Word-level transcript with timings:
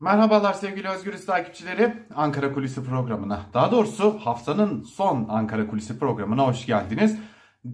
Merhabalar 0.00 0.52
sevgili 0.52 0.88
Özgürüz 0.88 1.26
takipçileri. 1.26 1.94
Ankara 2.14 2.52
Kulisi 2.52 2.84
programına, 2.84 3.40
daha 3.54 3.70
doğrusu 3.70 4.18
haftanın 4.24 4.82
son 4.82 5.26
Ankara 5.28 5.66
Kulisi 5.66 5.98
programına 5.98 6.46
hoş 6.46 6.66
geldiniz. 6.66 7.18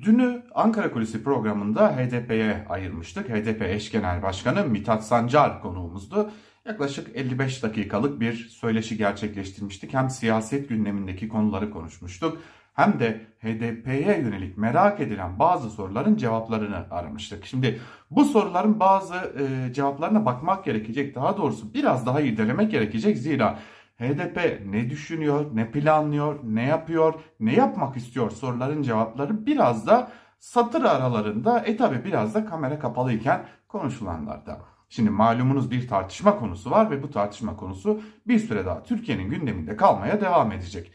Dünü 0.00 0.42
Ankara 0.54 0.92
Kulisi 0.92 1.24
programında 1.24 1.96
HDP'ye 1.96 2.66
ayırmıştık. 2.68 3.28
HDP 3.28 3.62
eş 3.62 3.90
genel 3.90 4.22
başkanı 4.22 4.64
Mithat 4.64 5.06
Sancar 5.06 5.62
konuğumuzdu. 5.62 6.30
Yaklaşık 6.64 7.16
55 7.16 7.62
dakikalık 7.62 8.20
bir 8.20 8.34
söyleşi 8.34 8.96
gerçekleştirmiştik. 8.96 9.94
Hem 9.94 10.10
siyaset 10.10 10.68
gündemindeki 10.68 11.28
konuları 11.28 11.70
konuşmuştuk 11.70 12.38
hem 12.76 13.00
de 13.00 13.20
HDP'ye 13.42 14.20
yönelik 14.20 14.58
merak 14.58 15.00
edilen 15.00 15.38
bazı 15.38 15.70
soruların 15.70 16.16
cevaplarını 16.16 16.86
aramıştık. 16.90 17.46
Şimdi 17.46 17.80
bu 18.10 18.24
soruların 18.24 18.80
bazı 18.80 19.14
e, 19.14 19.72
cevaplarına 19.72 20.26
bakmak 20.26 20.64
gerekecek. 20.64 21.14
Daha 21.14 21.36
doğrusu 21.36 21.74
biraz 21.74 22.06
daha 22.06 22.20
irdelemek 22.20 22.70
gerekecek. 22.70 23.18
Zira 23.18 23.58
HDP 23.98 24.60
ne 24.66 24.90
düşünüyor, 24.90 25.46
ne 25.54 25.70
planlıyor, 25.70 26.38
ne 26.42 26.62
yapıyor, 26.62 27.14
ne 27.40 27.52
yapmak 27.54 27.96
istiyor 27.96 28.30
soruların 28.30 28.82
cevapları 28.82 29.46
biraz 29.46 29.86
da 29.86 30.10
satır 30.38 30.84
aralarında 30.84 31.60
e 31.60 31.76
tabi 31.76 32.04
biraz 32.04 32.34
da 32.34 32.44
kamera 32.44 32.78
kapalıyken 32.78 33.46
konuşulanlarda. 33.68 34.60
Şimdi 34.88 35.10
malumunuz 35.10 35.70
bir 35.70 35.88
tartışma 35.88 36.38
konusu 36.38 36.70
var 36.70 36.90
ve 36.90 37.02
bu 37.02 37.10
tartışma 37.10 37.56
konusu 37.56 38.00
bir 38.26 38.38
süre 38.38 38.66
daha 38.66 38.82
Türkiye'nin 38.82 39.30
gündeminde 39.30 39.76
kalmaya 39.76 40.20
devam 40.20 40.52
edecek. 40.52 40.92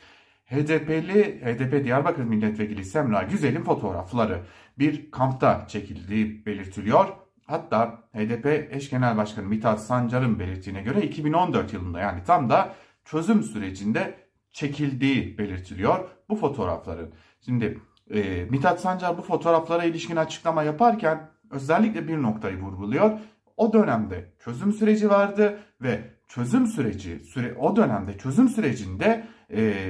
HDP'li 0.51 1.41
HDP 1.45 1.85
Diyarbakır 1.85 2.23
Milletvekili 2.23 2.85
Semra 2.85 3.23
Güzel'in 3.23 3.63
fotoğrafları 3.63 4.39
bir 4.79 5.11
kampta 5.11 5.67
çekildiği 5.67 6.45
belirtiliyor. 6.45 7.07
Hatta 7.45 8.03
HDP 8.13 8.75
eş 8.75 8.89
genel 8.89 9.17
başkanı 9.17 9.45
Mithat 9.45 9.81
Sancar'ın 9.81 10.39
belirttiğine 10.39 10.81
göre 10.81 11.01
2014 11.01 11.73
yılında 11.73 11.99
yani 11.99 12.23
tam 12.23 12.49
da 12.49 12.73
çözüm 13.05 13.43
sürecinde 13.43 14.15
çekildiği 14.51 15.37
belirtiliyor 15.37 16.09
bu 16.29 16.35
fotoğrafların. 16.35 17.11
Şimdi 17.45 17.79
e, 18.13 18.45
Mithat 18.49 18.81
Sancar 18.81 19.17
bu 19.17 19.21
fotoğraflara 19.21 19.83
ilişkin 19.83 20.15
açıklama 20.15 20.63
yaparken 20.63 21.29
özellikle 21.51 22.07
bir 22.07 22.21
noktayı 22.21 22.57
vurguluyor. 22.57 23.19
O 23.57 23.73
dönemde 23.73 24.33
çözüm 24.43 24.73
süreci 24.73 25.09
vardı 25.09 25.59
ve 25.81 26.01
çözüm 26.27 26.67
süreci 26.67 27.19
süre 27.19 27.55
o 27.59 27.75
dönemde 27.75 28.17
çözüm 28.17 28.49
sürecinde 28.49 29.27
e, 29.53 29.83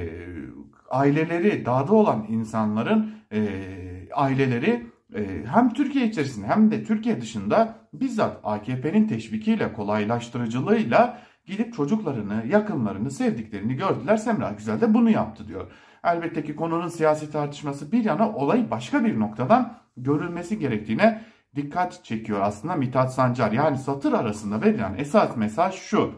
aileleri 0.89 1.65
dağda 1.65 1.93
olan 1.93 2.25
insanların 2.29 3.11
e, 3.33 3.49
aileleri 4.13 4.85
e, 5.15 5.43
hem 5.45 5.73
Türkiye 5.73 6.07
içerisinde 6.07 6.47
hem 6.47 6.71
de 6.71 6.83
Türkiye 6.83 7.21
dışında 7.21 7.75
bizzat 7.93 8.39
AKP'nin 8.43 9.07
teşvikiyle 9.07 9.73
kolaylaştırıcılığıyla 9.73 11.21
gidip 11.45 11.73
çocuklarını, 11.73 12.43
yakınlarını, 12.47 13.11
sevdiklerini 13.11 13.75
gördüler. 13.75 14.17
Semra 14.17 14.51
Güzel 14.51 14.81
de 14.81 14.93
bunu 14.93 15.09
yaptı 15.09 15.47
diyor. 15.47 15.71
Elbette 16.03 16.43
ki 16.43 16.55
konunun 16.55 16.87
siyasi 16.87 17.31
tartışması 17.31 17.91
bir 17.91 18.03
yana 18.03 18.33
olayı 18.33 18.71
başka 18.71 19.05
bir 19.05 19.19
noktadan 19.19 19.73
görülmesi 19.97 20.59
gerektiğine 20.59 21.21
dikkat 21.55 22.03
çekiyor 22.03 22.39
aslında 22.41 22.75
Mithat 22.75 23.13
Sancar. 23.13 23.51
Yani 23.51 23.77
satır 23.77 24.13
arasında 24.13 24.61
verilen 24.61 24.95
esas 24.97 25.37
mesaj 25.37 25.75
şu. 25.75 26.11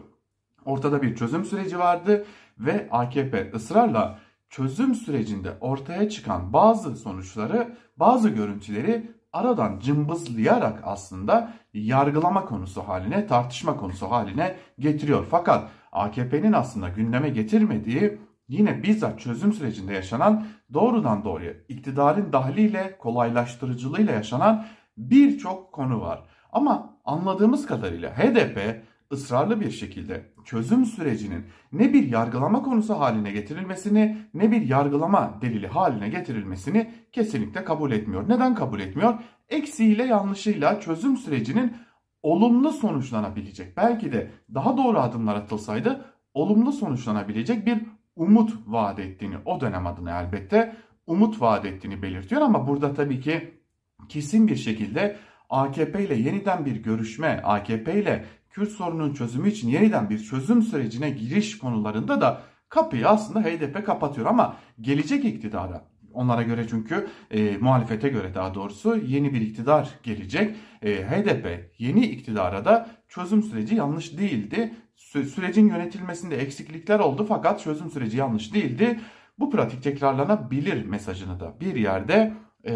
Ortada 0.64 1.02
bir 1.02 1.16
çözüm 1.16 1.44
süreci 1.44 1.78
vardı 1.78 2.24
ve 2.58 2.88
AKP 2.90 3.52
ısrarla 3.54 4.18
çözüm 4.48 4.94
sürecinde 4.94 5.52
ortaya 5.60 6.08
çıkan 6.08 6.52
bazı 6.52 6.96
sonuçları, 6.96 7.76
bazı 7.96 8.28
görüntüleri 8.28 9.10
aradan 9.32 9.78
cımbızlayarak 9.78 10.80
aslında 10.84 11.52
yargılama 11.72 12.44
konusu 12.44 12.88
haline, 12.88 13.26
tartışma 13.26 13.76
konusu 13.76 14.10
haline 14.10 14.56
getiriyor. 14.78 15.26
Fakat 15.30 15.70
AKP'nin 15.92 16.52
aslında 16.52 16.88
gündeme 16.88 17.28
getirmediği 17.28 18.18
yine 18.48 18.82
bizzat 18.82 19.20
çözüm 19.20 19.52
sürecinde 19.52 19.94
yaşanan 19.94 20.46
doğrudan 20.72 21.24
doğruya 21.24 21.52
iktidarın 21.68 22.32
dahliyle, 22.32 22.98
kolaylaştırıcılığıyla 22.98 24.12
yaşanan 24.12 24.64
birçok 24.96 25.72
konu 25.72 26.00
var. 26.00 26.22
Ama 26.52 26.98
anladığımız 27.04 27.66
kadarıyla 27.66 28.18
HDP 28.18 28.82
ısrarlı 29.14 29.60
bir 29.60 29.70
şekilde 29.70 30.32
çözüm 30.44 30.84
sürecinin 30.84 31.44
ne 31.72 31.92
bir 31.92 32.08
yargılama 32.08 32.62
konusu 32.62 32.94
haline 32.94 33.32
getirilmesini 33.32 34.18
ne 34.34 34.50
bir 34.50 34.62
yargılama 34.62 35.38
delili 35.42 35.66
haline 35.66 36.08
getirilmesini 36.08 36.90
kesinlikle 37.12 37.64
kabul 37.64 37.92
etmiyor. 37.92 38.28
Neden 38.28 38.54
kabul 38.54 38.80
etmiyor? 38.80 39.14
Eksiğiyle 39.48 40.04
yanlışıyla 40.04 40.80
çözüm 40.80 41.16
sürecinin 41.16 41.76
olumlu 42.22 42.72
sonuçlanabilecek 42.72 43.76
belki 43.76 44.12
de 44.12 44.30
daha 44.54 44.76
doğru 44.76 44.98
adımlar 44.98 45.36
atılsaydı 45.36 46.04
olumlu 46.34 46.72
sonuçlanabilecek 46.72 47.66
bir 47.66 47.78
umut 48.16 48.52
vaat 48.66 48.98
ettiğini 48.98 49.36
o 49.44 49.60
dönem 49.60 49.86
adına 49.86 50.20
elbette 50.20 50.76
umut 51.06 51.40
vaat 51.40 51.64
ettiğini 51.64 52.02
belirtiyor 52.02 52.42
ama 52.42 52.68
burada 52.68 52.94
tabii 52.94 53.20
ki 53.20 53.54
kesin 54.08 54.48
bir 54.48 54.56
şekilde 54.56 55.16
AKP 55.50 56.04
ile 56.04 56.14
yeniden 56.14 56.64
bir 56.64 56.76
görüşme, 56.76 57.40
AKP 57.44 58.02
ile 58.02 58.24
Kürt 58.54 58.70
sorunun 58.70 59.14
çözümü 59.14 59.48
için 59.48 59.68
yeniden 59.68 60.10
bir 60.10 60.18
çözüm 60.18 60.62
sürecine 60.62 61.10
giriş 61.10 61.58
konularında 61.58 62.20
da 62.20 62.42
kapıyı 62.68 63.08
aslında 63.08 63.40
HDP 63.40 63.86
kapatıyor 63.86 64.26
ama 64.26 64.56
gelecek 64.80 65.24
iktidara 65.24 65.84
onlara 66.12 66.42
göre 66.42 66.66
çünkü 66.70 67.08
e, 67.30 67.56
muhalefete 67.56 68.08
göre 68.08 68.34
daha 68.34 68.54
doğrusu 68.54 68.96
yeni 68.96 69.34
bir 69.34 69.40
iktidar 69.40 69.88
gelecek. 70.02 70.56
E, 70.82 70.90
HDP 70.90 71.70
yeni 71.78 72.06
iktidara 72.06 72.64
da 72.64 72.88
çözüm 73.08 73.42
süreci 73.42 73.74
yanlış 73.74 74.18
değildi. 74.18 74.74
Sü 74.96 75.24
sürecin 75.24 75.68
yönetilmesinde 75.68 76.36
eksiklikler 76.36 76.98
oldu 76.98 77.26
fakat 77.28 77.60
çözüm 77.60 77.90
süreci 77.90 78.16
yanlış 78.16 78.54
değildi. 78.54 79.00
Bu 79.38 79.50
pratik 79.50 79.82
tekrarlanabilir 79.82 80.86
mesajını 80.86 81.40
da 81.40 81.60
bir 81.60 81.76
yerde 81.76 82.32
e, 82.64 82.74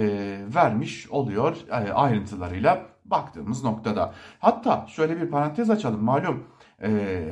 vermiş 0.54 1.10
oluyor 1.10 1.56
e, 1.68 1.92
ayrıntılarıyla 1.92 2.86
baktığımız 3.10 3.64
noktada. 3.64 4.14
Hatta 4.38 4.86
şöyle 4.88 5.20
bir 5.20 5.30
parantez 5.30 5.70
açalım 5.70 6.04
malum 6.04 6.44
e, 6.82 6.88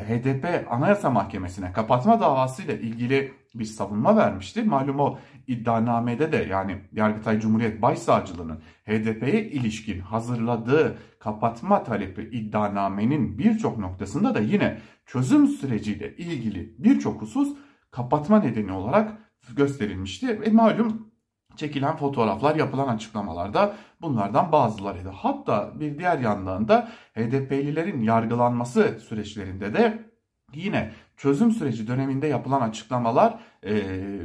HDP 0.09 0.73
Anayasa 0.73 1.11
Mahkemesi'ne 1.11 1.73
kapatma 1.73 2.21
davasıyla 2.21 2.75
ilgili 2.75 3.33
bir 3.55 3.65
savunma 3.65 4.17
vermişti. 4.17 4.63
Malum 4.63 5.01
o 5.01 5.19
iddianamede 5.47 6.33
de 6.33 6.47
yani 6.51 6.79
Yargıtay 6.93 7.41
Cumhuriyet 7.41 7.83
Başsavcılığı'nın 7.83 8.61
HDP'ye 8.87 9.51
ilişkin 9.51 10.01
hazırladığı 10.01 10.99
kapatma 11.19 11.85
talebi 11.85 12.23
iddianamenin 12.23 13.39
birçok 13.39 13.79
noktasında 13.79 14.35
da 14.35 14.41
yine 14.41 14.79
çözüm 15.07 15.47
süreciyle 15.47 16.17
ilgili 16.17 16.75
birçok 16.79 17.23
husus 17.23 17.57
kapatma 17.91 18.41
nedeni 18.41 18.73
olarak 18.73 19.13
gösterilmişti. 19.57 20.41
Ve 20.41 20.51
malum 20.51 21.11
çekilen 21.57 21.97
fotoğraflar, 21.97 22.57
yapılan 22.57 22.89
açıklamalarda 22.89 23.77
bunlardan 24.03 24.53
bazılarıydı. 24.53 25.09
Hatta 25.09 25.73
bir 25.81 25.99
diğer 25.99 26.19
yandan 26.19 26.69
da 26.69 26.89
HDP'lilerin 27.15 28.03
yargılanması 28.03 28.99
süreçlerinde 29.09 29.75
de 29.75 30.07
yine 30.55 30.93
çözüm 31.17 31.51
süreci 31.51 31.87
döneminde 31.87 32.27
yapılan 32.27 32.61
açıklamalar 32.61 33.39
e, 33.63 33.75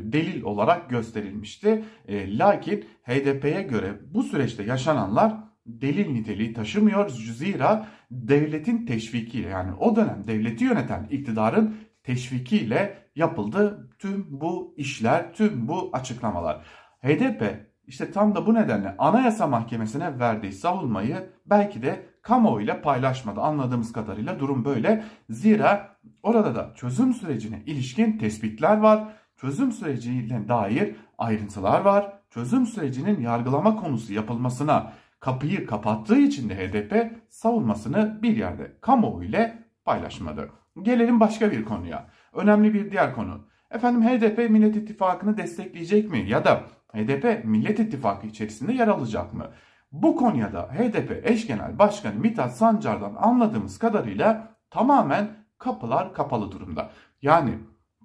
delil 0.03 0.43
olarak 0.43 0.89
gösterilmişti. 0.89 1.83
E, 2.07 2.37
lakin 2.37 2.85
HDP'ye 3.03 3.61
göre 3.61 3.93
bu 4.13 4.23
süreçte 4.23 4.63
yaşananlar 4.63 5.33
delil 5.65 6.11
niteliği 6.11 6.53
taşımıyor. 6.53 7.09
Zira 7.09 7.87
devletin 8.11 8.85
teşvikiyle 8.85 9.47
yani 9.47 9.73
o 9.79 9.95
dönem 9.95 10.23
devleti 10.27 10.63
yöneten 10.63 11.07
iktidarın 11.11 11.75
teşvikiyle 12.03 12.97
yapıldı 13.15 13.89
tüm 13.99 14.25
bu 14.29 14.73
işler, 14.77 15.33
tüm 15.33 15.67
bu 15.67 15.89
açıklamalar. 15.93 16.65
HDP 17.03 17.71
işte 17.87 18.11
tam 18.11 18.35
da 18.35 18.47
bu 18.47 18.53
nedenle 18.53 18.95
Anayasa 18.97 19.47
Mahkemesi'ne 19.47 20.19
verdiği 20.19 20.51
savunmayı 20.51 21.29
belki 21.45 21.81
de 21.81 22.05
kamuoyuyla 22.21 22.81
paylaşmadı. 22.81 23.41
Anladığımız 23.41 23.93
kadarıyla 23.93 24.39
durum 24.39 24.65
böyle. 24.65 25.03
Zira 25.29 25.95
orada 26.23 26.55
da 26.55 26.73
çözüm 26.75 27.13
sürecine 27.13 27.63
ilişkin 27.65 28.17
tespitler 28.17 28.77
var. 28.77 29.07
Çözüm 29.37 29.71
süreciyle 29.71 30.47
dair 30.47 30.95
ayrıntılar 31.17 31.81
var. 31.81 32.13
Çözüm 32.29 32.65
sürecinin 32.65 33.21
yargılama 33.21 33.75
konusu 33.75 34.13
yapılmasına 34.13 34.93
kapıyı 35.19 35.65
kapattığı 35.65 36.17
için 36.17 36.49
de 36.49 36.55
HDP 36.55 37.11
savunmasını 37.29 38.19
bir 38.21 38.37
yerde 38.37 38.77
kamuoyu 38.81 39.29
ile 39.29 39.63
paylaşmadı. 39.85 40.49
Gelelim 40.81 41.19
başka 41.19 41.51
bir 41.51 41.65
konuya. 41.65 42.07
Önemli 42.33 42.73
bir 42.73 42.91
diğer 42.91 43.15
konu. 43.15 43.45
Efendim 43.71 44.03
HDP 44.03 44.49
Millet 44.49 44.75
İttifakı'nı 44.75 45.37
destekleyecek 45.37 46.11
mi? 46.11 46.29
Ya 46.29 46.45
da 46.45 46.63
HDP 46.93 47.45
Millet 47.45 47.79
İttifakı 47.79 48.27
içerisinde 48.27 48.73
yer 48.73 48.87
alacak 48.87 49.33
mı? 49.33 49.51
Bu 49.91 50.15
konuya 50.15 50.53
da 50.53 50.61
HDP 50.61 51.21
eş 51.23 51.47
genel 51.47 51.79
başkanı 51.79 52.15
Mithat 52.15 52.57
Sancar'dan 52.57 53.15
anladığımız 53.15 53.79
kadarıyla 53.79 54.57
tamamen 54.69 55.29
kapılar 55.57 56.13
kapalı 56.13 56.51
durumda. 56.51 56.91
Yani 57.21 57.57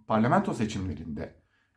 parlamento 0.07 0.55
seçimlerinde 0.55 1.35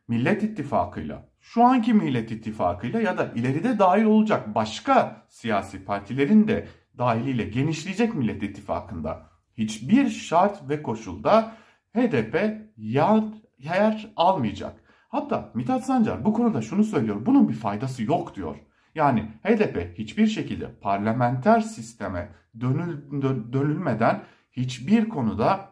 Millet 0.08 0.42
İttifakı'yla, 0.42 1.28
şu 1.40 1.64
anki 1.64 1.94
Millet 1.94 2.30
İttifakı'yla 2.30 3.00
ya 3.00 3.18
da 3.18 3.32
ileride 3.34 3.78
dahil 3.78 4.04
olacak 4.04 4.54
başka 4.54 5.26
siyasi 5.28 5.84
partilerin 5.84 6.48
de 6.48 6.68
dahiliyle 6.98 7.44
genişleyecek 7.44 8.14
Millet 8.14 8.42
İttifakı'nda 8.42 9.26
hiçbir 9.56 10.08
şart 10.08 10.68
ve 10.68 10.82
koşulda 10.82 11.52
HDP 11.94 12.60
yer, 12.76 13.22
yer 13.58 14.12
almayacak. 14.16 14.79
Hatta 15.10 15.50
Mithat 15.54 15.84
Sancar 15.84 16.24
bu 16.24 16.32
konuda 16.32 16.62
şunu 16.62 16.84
söylüyor. 16.84 17.26
Bunun 17.26 17.48
bir 17.48 17.54
faydası 17.54 18.02
yok 18.02 18.34
diyor. 18.34 18.56
Yani 18.94 19.20
HDP 19.42 19.98
hiçbir 19.98 20.26
şekilde 20.26 20.74
parlamenter 20.74 21.60
sisteme 21.60 22.32
dönül, 22.60 23.22
dönülmeden 23.52 24.22
hiçbir 24.52 25.08
konuda 25.08 25.68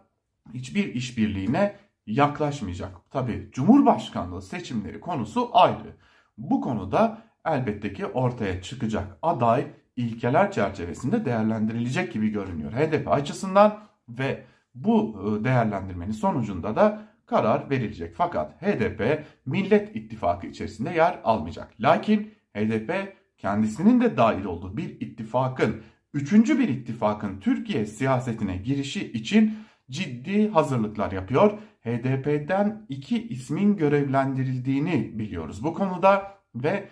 hiçbir 0.54 0.94
işbirliğine 0.94 1.76
yaklaşmayacak. 2.06 3.10
Tabi 3.10 3.48
Cumhurbaşkanlığı 3.52 4.42
seçimleri 4.42 5.00
konusu 5.00 5.50
ayrı. 5.52 5.96
Bu 6.38 6.60
konuda 6.60 7.22
elbette 7.44 7.92
ki 7.92 8.06
ortaya 8.06 8.62
çıkacak 8.62 9.18
aday 9.22 9.66
ilkeler 9.96 10.52
çerçevesinde 10.52 11.24
değerlendirilecek 11.24 12.12
gibi 12.12 12.28
görünüyor 12.28 12.72
HDP 12.72 13.08
açısından 13.08 13.78
ve 14.08 14.44
bu 14.74 15.22
e, 15.40 15.44
değerlendirmenin 15.44 16.12
sonucunda 16.12 16.76
da 16.76 17.08
karar 17.28 17.70
verilecek. 17.70 18.14
Fakat 18.16 18.62
HDP 18.62 19.24
Millet 19.46 19.96
İttifakı 19.96 20.46
içerisinde 20.46 20.90
yer 20.90 21.20
almayacak. 21.24 21.74
Lakin 21.80 22.34
HDP 22.56 23.16
kendisinin 23.38 24.00
de 24.00 24.16
dahil 24.16 24.44
olduğu 24.44 24.76
bir 24.76 25.00
ittifakın, 25.00 25.82
üçüncü 26.14 26.58
bir 26.58 26.68
ittifakın 26.68 27.40
Türkiye 27.40 27.86
siyasetine 27.86 28.56
girişi 28.56 29.12
için 29.12 29.54
ciddi 29.90 30.48
hazırlıklar 30.48 31.12
yapıyor. 31.12 31.58
HDP'den 31.80 32.86
iki 32.88 33.28
ismin 33.28 33.76
görevlendirildiğini 33.76 35.18
biliyoruz 35.18 35.64
bu 35.64 35.74
konuda 35.74 36.34
ve 36.54 36.88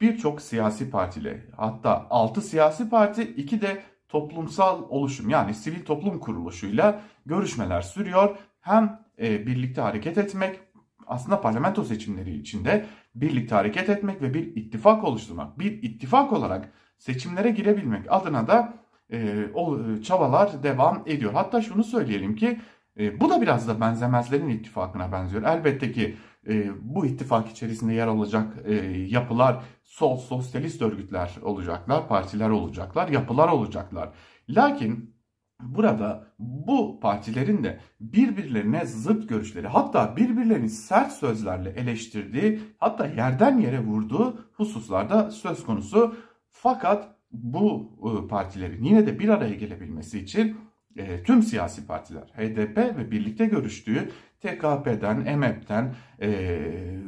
birçok 0.00 0.42
siyasi 0.42 0.90
partiyle 0.90 1.46
hatta 1.56 2.06
6 2.10 2.40
siyasi 2.40 2.90
parti 2.90 3.22
2 3.22 3.60
de 3.60 3.82
toplumsal 4.08 4.82
oluşum 4.88 5.30
yani 5.30 5.54
sivil 5.54 5.84
toplum 5.84 6.20
kuruluşuyla 6.20 7.02
görüşmeler 7.26 7.82
sürüyor. 7.82 8.36
Hem 8.60 9.05
e, 9.20 9.46
birlikte 9.46 9.80
hareket 9.80 10.18
etmek 10.18 10.60
aslında 11.06 11.40
parlamento 11.40 11.84
seçimleri 11.84 12.36
içinde 12.36 12.86
birlikte 13.14 13.54
hareket 13.54 13.88
etmek 13.88 14.22
ve 14.22 14.34
bir 14.34 14.56
ittifak 14.56 15.04
oluşturmak, 15.04 15.58
bir 15.58 15.82
ittifak 15.82 16.32
olarak 16.32 16.72
seçimlere 16.98 17.50
girebilmek 17.50 18.06
adına 18.08 18.48
da 18.48 18.74
e, 19.12 19.46
o 19.54 19.78
e, 19.80 20.02
çabalar 20.02 20.62
devam 20.62 21.02
ediyor. 21.06 21.32
Hatta 21.32 21.62
şunu 21.62 21.84
söyleyelim 21.84 22.36
ki 22.36 22.60
e, 22.98 23.20
bu 23.20 23.30
da 23.30 23.42
biraz 23.42 23.68
da 23.68 23.80
benzemezlerin 23.80 24.48
ittifakına 24.48 25.12
benziyor. 25.12 25.42
Elbette 25.42 25.92
ki 25.92 26.16
e, 26.48 26.70
bu 26.82 27.06
ittifak 27.06 27.48
içerisinde 27.48 27.94
yer 27.94 28.06
alacak 28.06 28.56
e, 28.64 28.74
yapılar 29.08 29.64
sol 29.84 30.16
sosyalist 30.16 30.82
örgütler 30.82 31.36
olacaklar, 31.42 32.08
partiler 32.08 32.50
olacaklar, 32.50 33.08
yapılar 33.08 33.48
olacaklar. 33.48 34.08
Lakin 34.48 35.15
burada 35.60 36.26
bu 36.38 37.00
partilerin 37.00 37.64
de 37.64 37.80
birbirlerine 38.00 38.86
zıt 38.86 39.28
görüşleri 39.28 39.68
hatta 39.68 40.16
birbirlerini 40.16 40.68
sert 40.68 41.12
sözlerle 41.12 41.70
eleştirdiği 41.70 42.60
hatta 42.78 43.06
yerden 43.06 43.58
yere 43.58 43.80
vurduğu 43.80 44.38
hususlarda 44.52 45.30
söz 45.30 45.64
konusu. 45.64 46.16
Fakat 46.50 47.08
bu 47.32 47.92
e, 48.04 48.28
partilerin 48.28 48.84
yine 48.84 49.06
de 49.06 49.18
bir 49.18 49.28
araya 49.28 49.54
gelebilmesi 49.54 50.18
için 50.18 50.56
e, 50.96 51.22
tüm 51.22 51.42
siyasi 51.42 51.86
partiler 51.86 52.22
HDP 52.22 52.76
ve 52.76 53.10
birlikte 53.10 53.46
görüştüğü 53.46 54.10
TKP'den, 54.40 55.26
EMEP'ten, 55.26 55.94
e, 56.20 56.58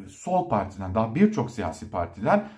Sol 0.09 0.49
Parti'den 0.49 0.95
daha 0.95 1.15
birçok 1.15 1.51
siyasi 1.51 1.91
partiden 1.91 2.49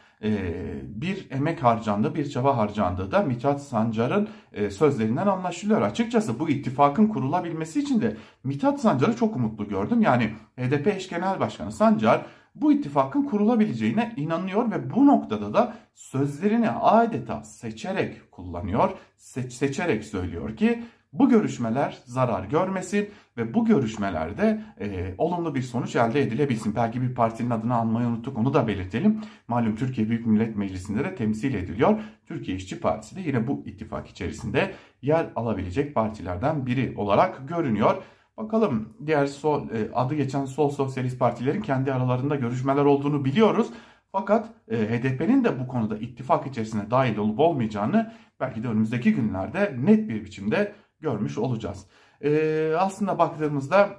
bir 0.84 1.30
emek 1.30 1.62
harcandı, 1.62 2.14
bir 2.14 2.30
çaba 2.30 2.56
harcandığı 2.56 3.12
da 3.12 3.22
Mithat 3.22 3.62
Sancar'ın 3.62 4.28
e, 4.52 4.70
sözlerinden 4.70 5.26
anlaşılıyor. 5.26 5.82
Açıkçası 5.82 6.38
bu 6.38 6.50
ittifakın 6.50 7.06
kurulabilmesi 7.06 7.80
için 7.80 8.00
de 8.00 8.16
Mithat 8.44 8.80
Sancar'ı 8.80 9.16
çok 9.16 9.36
umutlu 9.36 9.68
gördüm. 9.68 10.02
Yani 10.02 10.30
HDP 10.56 10.86
eş 10.86 11.08
genel 11.08 11.40
başkanı 11.40 11.72
Sancar 11.72 12.26
bu 12.54 12.72
ittifakın 12.72 13.22
kurulabileceğine 13.22 14.14
inanıyor 14.16 14.70
ve 14.70 14.90
bu 14.90 15.06
noktada 15.06 15.54
da 15.54 15.74
sözlerini 15.94 16.70
adeta 16.70 17.44
seçerek 17.44 18.32
kullanıyor, 18.32 18.90
seç, 19.16 19.52
seçerek 19.52 20.04
söylüyor 20.04 20.56
ki 20.56 20.84
bu 21.12 21.28
görüşmeler 21.28 21.98
zarar 22.04 22.44
görmesin 22.44 23.10
ve 23.36 23.54
bu 23.54 23.64
görüşmelerde 23.64 24.64
e, 24.80 25.14
olumlu 25.18 25.54
bir 25.54 25.62
sonuç 25.62 25.96
elde 25.96 26.22
edilebilsin. 26.22 26.74
Belki 26.74 27.02
bir 27.02 27.14
partinin 27.14 27.50
adını 27.50 27.74
almayı 27.74 28.08
unuttuk 28.08 28.38
onu 28.38 28.54
da 28.54 28.66
belirtelim. 28.68 29.20
Malum 29.48 29.76
Türkiye 29.76 30.08
Büyük 30.08 30.26
Millet 30.26 30.56
Meclisi'nde 30.56 31.04
de 31.04 31.14
temsil 31.14 31.54
ediliyor. 31.54 32.00
Türkiye 32.26 32.56
İşçi 32.56 32.80
Partisi 32.80 33.16
de 33.16 33.20
yine 33.20 33.46
bu 33.46 33.62
ittifak 33.66 34.06
içerisinde 34.06 34.74
yer 35.02 35.26
alabilecek 35.36 35.94
partilerden 35.94 36.66
biri 36.66 36.94
olarak 36.96 37.48
görünüyor. 37.48 38.02
Bakalım 38.36 38.88
diğer 39.06 39.26
sol, 39.26 39.70
e, 39.70 39.94
adı 39.94 40.14
geçen 40.14 40.44
sol 40.44 40.70
sosyalist 40.70 41.18
partilerin 41.18 41.62
kendi 41.62 41.92
aralarında 41.92 42.36
görüşmeler 42.36 42.84
olduğunu 42.84 43.24
biliyoruz. 43.24 43.70
Fakat 44.12 44.48
e, 44.70 44.76
HDP'nin 44.76 45.44
de 45.44 45.60
bu 45.60 45.68
konuda 45.68 45.96
ittifak 45.96 46.46
içerisine 46.46 46.90
dahil 46.90 47.16
olup 47.16 47.38
olmayacağını 47.38 48.12
belki 48.40 48.62
de 48.62 48.68
önümüzdeki 48.68 49.14
günlerde 49.14 49.76
net 49.84 50.08
bir 50.08 50.24
biçimde 50.24 50.72
görmüş 51.00 51.38
olacağız. 51.38 51.86
E, 52.20 52.72
aslında 52.78 53.18
baktığımızda 53.18 53.96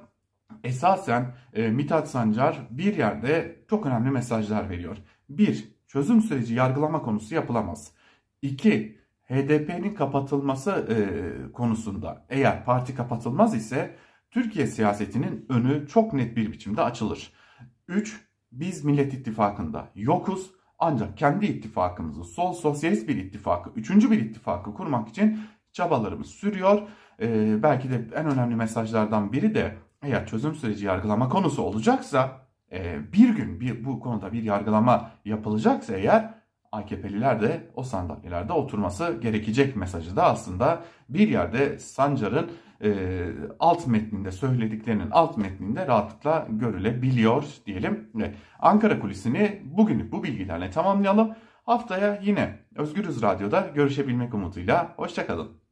esasen 0.63 1.35
e, 1.53 1.67
Mithat 1.67 2.09
Sancar 2.09 2.67
bir 2.69 2.97
yerde 2.97 3.65
çok 3.69 3.85
önemli 3.85 4.11
mesajlar 4.11 4.69
veriyor. 4.69 4.97
Bir, 5.29 5.75
çözüm 5.87 6.21
süreci 6.21 6.53
yargılama 6.53 7.01
konusu 7.01 7.35
yapılamaz. 7.35 7.91
İki, 8.41 9.01
HDP'nin 9.29 9.93
kapatılması 9.93 10.71
e, 10.71 11.51
konusunda 11.51 12.25
eğer 12.29 12.65
parti 12.65 12.95
kapatılmaz 12.95 13.55
ise 13.55 13.95
Türkiye 14.31 14.67
siyasetinin 14.67 15.45
önü 15.49 15.87
çok 15.87 16.13
net 16.13 16.35
bir 16.35 16.51
biçimde 16.51 16.81
açılır. 16.81 17.33
3. 17.87 18.21
Biz 18.51 18.83
Millet 18.83 19.13
İttifakı'nda 19.13 19.89
yokuz 19.95 20.51
ancak 20.79 21.17
kendi 21.17 21.45
ittifakımızı 21.45 22.23
sol 22.23 22.53
sosyalist 22.53 23.07
bir 23.07 23.15
ittifakı, 23.15 23.69
üçüncü 23.75 24.11
bir 24.11 24.19
ittifakı 24.19 24.73
kurmak 24.73 25.09
için 25.09 25.39
çabalarımız 25.73 26.27
sürüyor. 26.27 26.81
Ee, 27.21 27.63
belki 27.63 27.89
de 27.89 28.01
en 28.15 28.25
önemli 28.25 28.55
mesajlardan 28.55 29.31
biri 29.31 29.55
de 29.55 29.75
eğer 30.03 30.27
çözüm 30.27 30.55
süreci 30.55 30.85
yargılama 30.85 31.29
konusu 31.29 31.61
olacaksa 31.61 32.41
e, 32.71 33.13
bir 33.13 33.29
gün 33.29 33.59
bir, 33.59 33.85
bu 33.85 33.99
konuda 33.99 34.33
bir 34.33 34.43
yargılama 34.43 35.11
yapılacaksa 35.25 35.95
eğer 35.97 36.33
AKP'liler 36.71 37.41
de 37.41 37.67
o 37.75 37.83
sandalyelerde 37.83 38.53
oturması 38.53 39.17
gerekecek 39.21 39.75
mesajı 39.75 40.15
da 40.15 40.23
aslında 40.23 40.83
bir 41.09 41.27
yerde 41.27 41.79
Sancar'ın 41.79 42.51
e, 42.83 43.23
alt 43.59 43.87
metninde 43.87 44.31
söylediklerinin 44.31 45.11
alt 45.11 45.37
metninde 45.37 45.87
rahatlıkla 45.87 46.47
görülebiliyor 46.49 47.45
diyelim. 47.65 48.09
Ve 48.15 48.31
Ankara 48.59 48.99
kulisini 48.99 49.61
bugünlük 49.63 50.11
bu 50.11 50.23
bilgilerle 50.23 50.71
tamamlayalım. 50.71 51.35
Haftaya 51.65 52.19
yine 52.23 52.59
Özgürüz 52.75 53.21
Radyo'da 53.21 53.67
görüşebilmek 53.75 54.33
umuduyla. 54.33 54.93
Hoşçakalın. 54.97 55.60